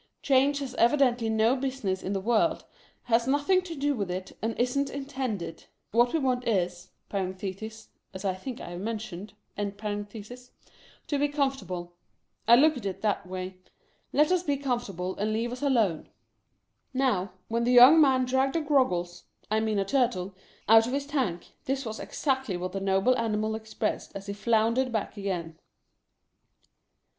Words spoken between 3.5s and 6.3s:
to do with it and isn't intended. What we